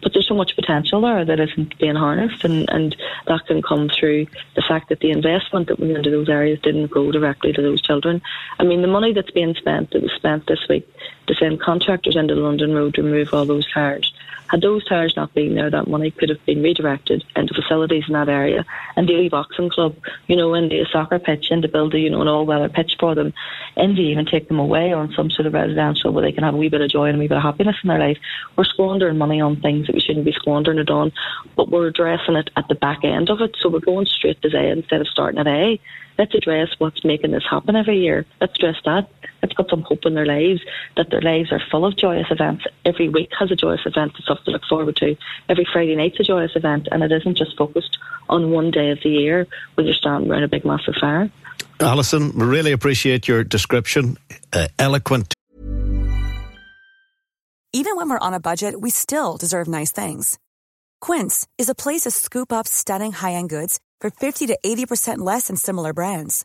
but 0.02 0.12
there's 0.12 0.28
so 0.28 0.34
much 0.34 0.56
potential 0.56 1.00
there 1.00 1.24
that 1.24 1.40
isn't 1.40 1.78
being 1.78 1.94
harnessed, 1.94 2.44
and, 2.44 2.68
and 2.70 2.96
that 3.26 3.46
can 3.46 3.62
come 3.62 3.88
through 3.88 4.26
the 4.56 4.62
fact 4.62 4.88
that 4.88 5.00
the 5.00 5.10
investment 5.10 5.68
that 5.68 5.78
went 5.78 5.96
into 5.96 6.10
those 6.10 6.28
areas 6.28 6.60
didn't 6.60 6.90
go 6.90 7.10
directly 7.12 7.52
to 7.52 7.62
those 7.62 7.80
children. 7.80 8.20
I 8.58 8.64
mean, 8.64 8.82
the 8.82 8.88
money 8.88 9.12
that's 9.12 9.30
being 9.30 9.54
spent, 9.54 9.90
that 9.92 10.02
was 10.02 10.12
spent 10.12 10.46
this 10.46 10.66
week 10.68 10.88
to 11.28 11.34
send 11.34 11.60
contractors 11.60 12.16
into 12.16 12.34
London 12.34 12.74
Road 12.74 12.94
to 12.94 13.02
remove 13.02 13.32
all 13.32 13.44
those 13.44 13.68
cars, 13.72 14.12
had 14.52 14.60
those 14.60 14.84
tires 14.84 15.14
not 15.16 15.32
been 15.32 15.54
there, 15.54 15.70
that 15.70 15.88
money 15.88 16.10
could 16.10 16.28
have 16.28 16.44
been 16.44 16.62
redirected 16.62 17.24
into 17.34 17.54
facilities 17.54 18.04
in 18.06 18.12
that 18.12 18.28
area 18.28 18.66
and 18.96 19.08
the 19.08 19.28
boxing 19.30 19.70
club, 19.70 19.96
you 20.26 20.36
know, 20.36 20.52
into 20.52 20.76
a 20.76 20.84
soccer 20.92 21.18
pitch 21.18 21.46
and 21.50 21.62
to 21.62 21.68
build 21.68 21.94
you 21.94 22.10
know, 22.10 22.20
an 22.20 22.28
all 22.28 22.44
weather 22.44 22.68
pitch 22.68 22.92
for 23.00 23.14
them 23.14 23.32
and 23.76 23.96
to 23.96 24.02
even 24.02 24.26
take 24.26 24.48
them 24.48 24.58
away 24.58 24.92
on 24.92 25.10
some 25.16 25.30
sort 25.30 25.46
of 25.46 25.54
residential 25.54 26.12
where 26.12 26.22
they 26.22 26.32
can 26.32 26.44
have 26.44 26.52
a 26.52 26.56
wee 26.58 26.68
bit 26.68 26.82
of 26.82 26.90
joy 26.90 27.06
and 27.06 27.16
a 27.16 27.18
wee 27.18 27.28
bit 27.28 27.38
of 27.38 27.42
happiness 27.42 27.76
in 27.82 27.88
their 27.88 27.98
life. 27.98 28.18
We're 28.54 28.64
squandering 28.64 29.16
money 29.16 29.40
on 29.40 29.58
things 29.58 29.86
that 29.86 29.94
we 29.94 30.00
shouldn't 30.00 30.26
be 30.26 30.32
squandering 30.32 30.78
it 30.78 30.90
on, 30.90 31.12
but 31.56 31.70
we're 31.70 31.86
addressing 31.86 32.36
it 32.36 32.50
at 32.54 32.68
the 32.68 32.74
back 32.74 33.04
end 33.04 33.30
of 33.30 33.40
it. 33.40 33.56
So 33.58 33.70
we're 33.70 33.80
going 33.80 34.04
straight 34.04 34.42
to 34.42 34.50
Z 34.50 34.58
instead 34.58 35.00
of 35.00 35.08
starting 35.08 35.40
at 35.40 35.46
A. 35.46 35.80
Let's 36.18 36.34
address 36.34 36.68
what's 36.76 37.06
making 37.06 37.30
this 37.30 37.44
happen 37.48 37.74
every 37.74 38.00
year. 38.00 38.26
Let's 38.38 38.54
address 38.56 38.76
that. 38.84 39.08
Let's 39.42 39.54
got 39.54 39.68
some 39.70 39.82
hope 39.82 40.06
in 40.06 40.14
their 40.14 40.26
lives, 40.26 40.60
that 40.96 41.10
their 41.10 41.20
lives 41.20 41.52
are 41.52 41.60
full 41.70 41.84
of 41.84 41.96
joyous 41.96 42.28
events. 42.30 42.64
Every 42.84 43.08
week 43.08 43.30
has 43.38 43.50
a 43.50 43.56
joyous 43.56 43.80
event, 43.84 44.12
it's 44.18 44.26
something 44.26 44.44
to 44.46 44.50
look 44.52 44.64
forward 44.68 44.96
to. 44.96 45.16
Every 45.48 45.66
Friday 45.72 45.96
night's 45.96 46.20
a 46.20 46.24
joyous 46.24 46.52
event, 46.54 46.88
and 46.92 47.02
it 47.02 47.10
isn't 47.10 47.36
just 47.36 47.56
focused 47.56 47.98
on 48.28 48.50
one 48.50 48.70
day 48.70 48.90
of 48.90 49.00
the 49.02 49.10
year 49.10 49.46
when 49.74 49.86
you're 49.86 49.94
standing 49.94 50.30
around 50.30 50.44
a 50.44 50.48
big 50.48 50.64
massive 50.64 50.94
fire. 51.00 51.30
Alison, 51.80 52.32
we 52.38 52.46
really 52.46 52.72
appreciate 52.72 53.26
your 53.26 53.42
description. 53.42 54.16
Uh, 54.52 54.68
eloquent. 54.78 55.34
Even 57.72 57.96
when 57.96 58.10
we're 58.10 58.18
on 58.18 58.34
a 58.34 58.40
budget, 58.40 58.80
we 58.80 58.90
still 58.90 59.38
deserve 59.38 59.66
nice 59.66 59.90
things. 59.90 60.38
Quince 61.00 61.48
is 61.58 61.68
a 61.68 61.74
place 61.74 62.02
to 62.02 62.10
scoop 62.10 62.52
up 62.52 62.68
stunning 62.68 63.12
high 63.12 63.32
end 63.32 63.48
goods 63.48 63.80
for 64.00 64.10
50 64.10 64.46
to 64.48 64.58
80% 64.64 65.18
less 65.18 65.46
than 65.48 65.56
similar 65.56 65.92
brands. 65.92 66.44